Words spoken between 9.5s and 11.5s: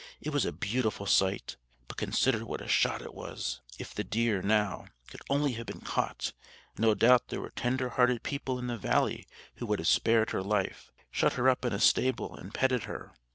who would have spared her life, shut her